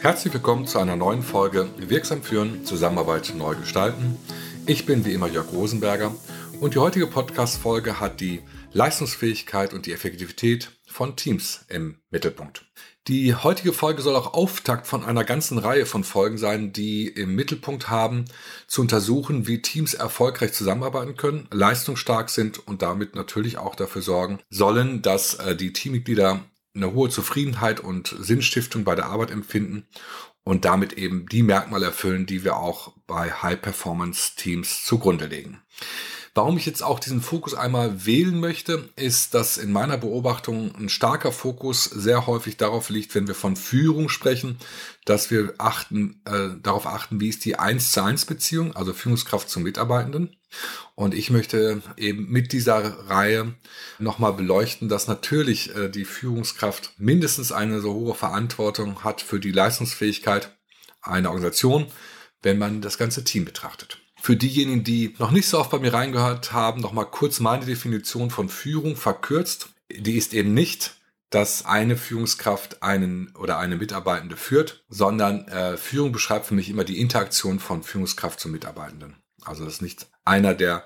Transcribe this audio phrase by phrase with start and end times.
[0.00, 4.16] Herzlich willkommen zu einer neuen Folge Wirksam führen, Zusammenarbeit neu gestalten.
[4.64, 6.14] Ich bin wie immer Jörg Rosenberger
[6.58, 8.40] und die heutige Podcast-Folge hat die
[8.72, 12.64] Leistungsfähigkeit und die Effektivität von Teams im Mittelpunkt.
[13.08, 17.34] Die heutige Folge soll auch Auftakt von einer ganzen Reihe von Folgen sein, die im
[17.34, 18.24] Mittelpunkt haben,
[18.68, 24.38] zu untersuchen, wie Teams erfolgreich zusammenarbeiten können, leistungsstark sind und damit natürlich auch dafür sorgen
[24.48, 26.40] sollen, dass äh, die Teammitglieder
[26.74, 29.86] eine hohe Zufriedenheit und Sinnstiftung bei der Arbeit empfinden
[30.44, 35.62] und damit eben die Merkmale erfüllen, die wir auch bei High-Performance-Teams zugrunde legen.
[36.32, 40.88] Warum ich jetzt auch diesen Fokus einmal wählen möchte, ist, dass in meiner Beobachtung ein
[40.88, 44.56] starker Fokus sehr häufig darauf liegt, wenn wir von Führung sprechen,
[45.04, 49.50] dass wir achten, äh, darauf achten, wie ist die 1 zu 1 Beziehung, also Führungskraft
[49.50, 50.36] zum Mitarbeitenden.
[50.94, 53.54] Und ich möchte eben mit dieser Reihe
[53.98, 59.52] nochmal beleuchten, dass natürlich äh, die Führungskraft mindestens eine so hohe Verantwortung hat für die
[59.52, 60.56] Leistungsfähigkeit
[61.02, 61.86] einer Organisation,
[62.42, 63.98] wenn man das ganze Team betrachtet.
[64.20, 67.64] Für diejenigen, die noch nicht so oft bei mir reingehört haben, noch mal kurz meine
[67.64, 69.70] Definition von Führung verkürzt.
[69.90, 70.94] Die ist eben nicht,
[71.30, 76.84] dass eine Führungskraft einen oder eine Mitarbeitende führt, sondern äh, Führung beschreibt für mich immer
[76.84, 79.16] die Interaktion von Führungskraft zum Mitarbeitenden.
[79.42, 80.84] Also das ist nicht einer, der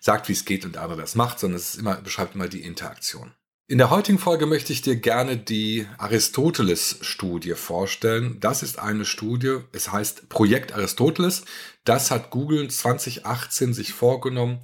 [0.00, 2.62] sagt, wie es geht und der andere das macht, sondern es immer, beschreibt immer die
[2.62, 3.32] Interaktion.
[3.72, 8.36] In der heutigen Folge möchte ich dir gerne die Aristoteles-Studie vorstellen.
[8.38, 11.46] Das ist eine Studie, es heißt Projekt Aristoteles.
[11.84, 14.58] Das hat Google 2018 sich vorgenommen,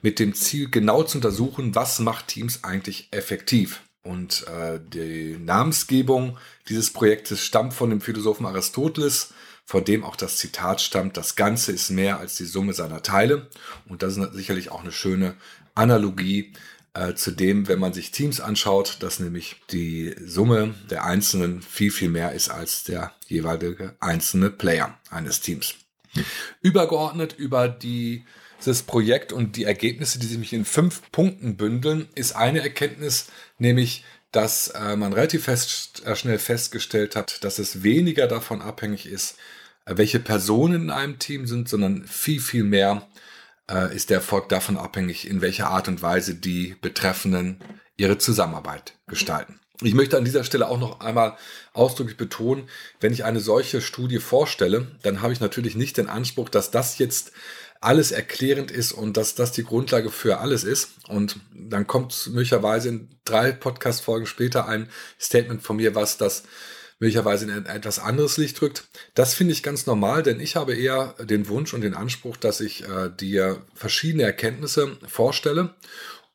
[0.00, 3.82] mit dem Ziel genau zu untersuchen, was macht Teams eigentlich effektiv.
[4.04, 10.36] Und äh, die Namensgebung dieses Projektes stammt von dem Philosophen Aristoteles, von dem auch das
[10.36, 13.48] Zitat stammt, das Ganze ist mehr als die Summe seiner Teile.
[13.88, 15.34] Und das ist sicherlich auch eine schöne
[15.74, 16.52] Analogie
[16.94, 22.10] äh, Zudem, wenn man sich Teams anschaut, dass nämlich die Summe der Einzelnen viel, viel
[22.10, 25.74] mehr ist als der jeweilige einzelne Player eines Teams.
[26.60, 28.24] Übergeordnet über die,
[28.60, 33.28] dieses Projekt und die Ergebnisse, die sich in fünf Punkten bündeln, ist eine Erkenntnis,
[33.58, 39.06] nämlich dass äh, man relativ fest, äh, schnell festgestellt hat, dass es weniger davon abhängig
[39.06, 39.36] ist,
[39.84, 43.06] äh, welche Personen in einem Team sind, sondern viel, viel mehr
[43.70, 47.60] äh, ist der Erfolg davon abhängig, in welcher Art und Weise die Betreffenden
[47.96, 49.60] ihre Zusammenarbeit gestalten.
[49.82, 51.36] Ich möchte an dieser Stelle auch noch einmal
[51.72, 52.68] ausdrücklich betonen,
[53.00, 56.98] wenn ich eine solche Studie vorstelle, dann habe ich natürlich nicht den Anspruch, dass das
[56.98, 57.32] jetzt
[57.80, 60.90] alles erklärend ist und dass das die Grundlage für alles ist.
[61.08, 64.88] Und dann kommt möglicherweise in drei Podcast-Folgen später ein
[65.20, 66.44] Statement von mir, was das
[67.02, 68.84] möglicherweise in etwas anderes Licht rückt.
[69.14, 72.60] Das finde ich ganz normal, denn ich habe eher den Wunsch und den Anspruch, dass
[72.60, 75.74] ich äh, dir verschiedene Erkenntnisse vorstelle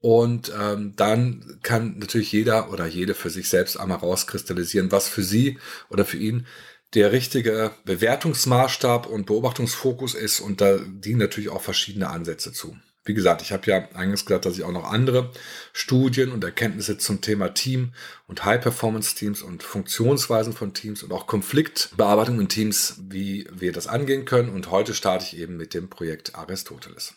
[0.00, 5.22] und ähm, dann kann natürlich jeder oder jede für sich selbst einmal rauskristallisieren, was für
[5.22, 6.48] sie oder für ihn
[6.94, 10.40] der richtige Bewertungsmaßstab und Beobachtungsfokus ist.
[10.40, 12.76] Und da dienen natürlich auch verschiedene Ansätze zu.
[13.06, 15.30] Wie gesagt, ich habe ja eingangs gesagt, dass ich auch noch andere
[15.72, 17.92] Studien und Erkenntnisse zum Thema Team
[18.26, 24.24] und High-Performance-Teams und Funktionsweisen von Teams und auch Konfliktbearbeitung in Teams, wie wir das angehen
[24.24, 24.48] können.
[24.48, 27.14] Und heute starte ich eben mit dem Projekt Aristoteles.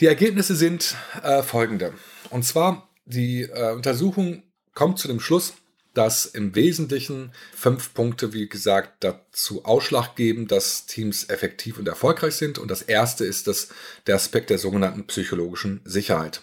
[0.00, 1.94] Die Ergebnisse sind äh, folgende.
[2.28, 4.42] Und zwar, die äh, Untersuchung
[4.74, 5.54] kommt zu dem Schluss,
[6.00, 12.36] dass im Wesentlichen fünf Punkte, wie gesagt, dazu Ausschlag geben, dass Teams effektiv und erfolgreich
[12.36, 12.58] sind.
[12.58, 13.68] Und das erste ist das,
[14.06, 16.40] der Aspekt der sogenannten psychologischen Sicherheit.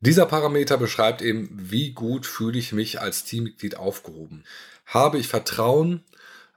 [0.00, 4.44] Dieser Parameter beschreibt eben, wie gut fühle ich mich als Teammitglied aufgehoben.
[4.84, 6.04] Habe ich Vertrauen?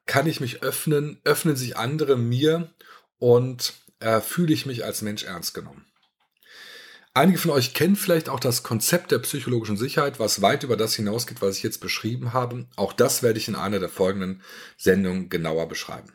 [0.06, 1.22] Kann ich mich öffnen?
[1.24, 2.70] Öffnen sich andere mir?
[3.20, 5.86] Und äh, fühle ich mich als Mensch ernst genommen?
[7.18, 10.94] Einige von euch kennen vielleicht auch das Konzept der psychologischen Sicherheit, was weit über das
[10.94, 12.68] hinausgeht, was ich jetzt beschrieben habe.
[12.76, 14.44] Auch das werde ich in einer der folgenden
[14.78, 16.14] Sendungen genauer beschreiben.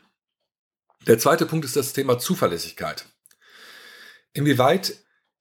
[1.09, 3.07] Der zweite Punkt ist das Thema Zuverlässigkeit.
[4.33, 4.95] Inwieweit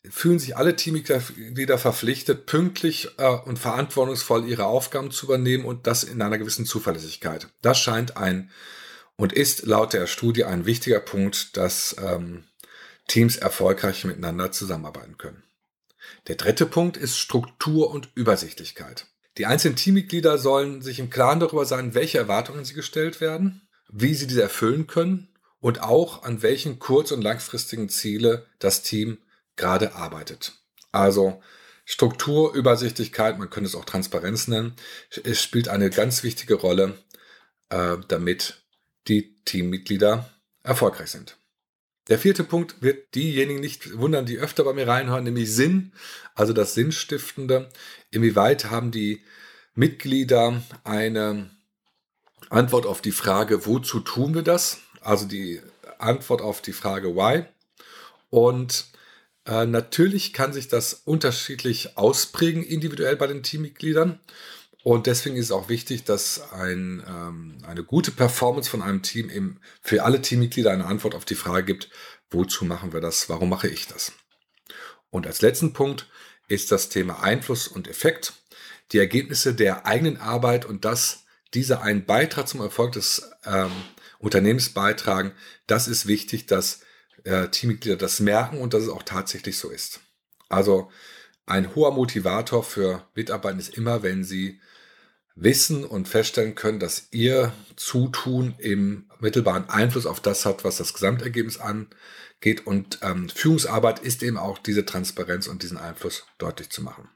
[0.10, 6.04] fühlen sich alle Teammitglieder verpflichtet, pünktlich äh, und verantwortungsvoll ihre Aufgaben zu übernehmen und das
[6.04, 7.50] in einer gewissen Zuverlässigkeit.
[7.62, 8.50] Das scheint ein
[9.16, 12.46] und ist laut der Studie ein wichtiger Punkt, dass ähm,
[13.08, 15.44] Teams erfolgreich miteinander zusammenarbeiten können.
[16.28, 19.08] Der dritte Punkt ist Struktur und Übersichtlichkeit.
[19.38, 24.14] Die einzelnen Teammitglieder sollen sich im Klaren darüber sein, welche Erwartungen sie gestellt werden, wie
[24.14, 29.20] sie diese erfüllen können und auch an welchen kurz- und langfristigen Ziele das Team
[29.56, 30.54] gerade arbeitet.
[30.92, 31.42] Also
[31.86, 34.76] Struktur, Übersichtlichkeit, man könnte es auch Transparenz nennen,
[35.24, 36.98] es spielt eine ganz wichtige Rolle,
[37.70, 38.64] äh, damit
[39.08, 40.30] die Teammitglieder
[40.64, 41.38] erfolgreich sind.
[42.12, 45.94] Der vierte Punkt wird diejenigen nicht wundern, die öfter bei mir reinhören, nämlich Sinn,
[46.36, 47.70] also das Sinnstiftende.
[48.10, 49.24] Inwieweit haben die
[49.76, 51.52] Mitglieder eine
[52.50, 54.80] Antwort auf die Frage, wozu tun wir das?
[55.00, 55.62] Also die
[56.00, 57.46] Antwort auf die Frage why.
[58.30, 58.88] Und
[59.46, 64.20] äh, natürlich kann sich das unterschiedlich ausprägen, individuell bei den Teammitgliedern.
[64.84, 69.30] Und deswegen ist es auch wichtig, dass ein, ähm, eine gute Performance von einem Team
[69.30, 71.90] eben für alle Teammitglieder eine Antwort auf die Frage gibt,
[72.32, 74.14] wozu machen wir das, warum mache ich das?
[75.10, 76.10] Und als letzten Punkt
[76.48, 78.34] ist das Thema Einfluss und Effekt,
[78.92, 83.72] die Ergebnisse der eigenen Arbeit und dass diese einen Beitrag zum Erfolg des ähm,
[84.20, 85.34] Unternehmens beitragen,
[85.68, 86.82] das ist wichtig, dass
[87.24, 90.00] äh, Teammitglieder das merken und dass es auch tatsächlich so ist.
[90.50, 90.92] Also
[91.46, 94.60] ein hoher Motivator für Mitarbeiter ist immer, wenn sie
[95.36, 100.94] wissen und feststellen können, dass ihr Zutun im mittelbaren Einfluss auf das hat, was das
[100.94, 102.66] Gesamtergebnis angeht.
[102.66, 107.10] Und ähm, Führungsarbeit ist eben auch diese Transparenz und diesen Einfluss deutlich zu machen.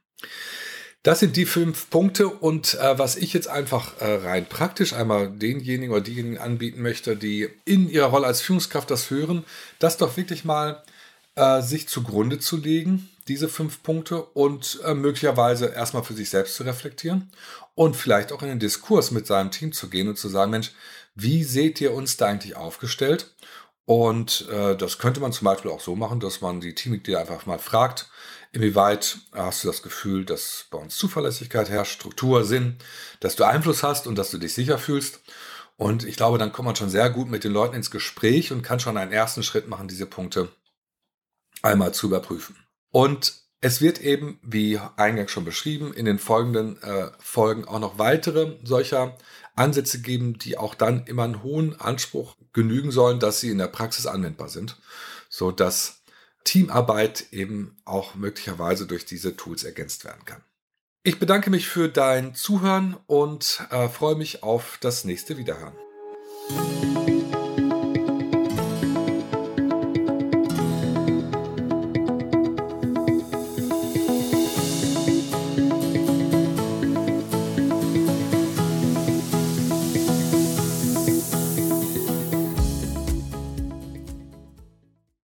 [1.03, 5.29] Das sind die fünf Punkte und äh, was ich jetzt einfach äh, rein praktisch einmal
[5.29, 9.45] denjenigen oder diejenigen anbieten möchte, die in ihrer Rolle als Führungskraft das hören,
[9.77, 10.83] das doch wirklich mal
[11.35, 16.55] äh, sich zugrunde zu legen, diese fünf Punkte und äh, möglicherweise erstmal für sich selbst
[16.55, 17.31] zu reflektieren
[17.73, 20.71] und vielleicht auch in den Diskurs mit seinem Team zu gehen und zu sagen, Mensch,
[21.15, 23.33] wie seht ihr uns da eigentlich aufgestellt?
[23.85, 27.45] Und äh, das könnte man zum Beispiel auch so machen, dass man die Teammitglieder einfach
[27.45, 28.09] mal fragt,
[28.51, 32.77] inwieweit hast du das Gefühl, dass bei uns Zuverlässigkeit herrscht, Struktur, Sinn,
[33.19, 35.21] dass du Einfluss hast und dass du dich sicher fühlst.
[35.77, 38.61] Und ich glaube, dann kommt man schon sehr gut mit den Leuten ins Gespräch und
[38.61, 40.49] kann schon einen ersten Schritt machen, diese Punkte
[41.61, 42.55] einmal zu überprüfen.
[42.95, 47.99] Und es wird eben, wie eingangs schon beschrieben, in den folgenden äh, Folgen auch noch
[47.99, 49.17] weitere solcher
[49.53, 53.67] Ansätze geben, die auch dann immer einen hohen Anspruch genügen sollen, dass sie in der
[53.67, 54.77] Praxis anwendbar sind,
[55.27, 56.03] so dass
[56.45, 60.41] Teamarbeit eben auch möglicherweise durch diese Tools ergänzt werden kann.
[61.03, 65.75] Ich bedanke mich für dein Zuhören und äh, freue mich auf das nächste Wiederhören.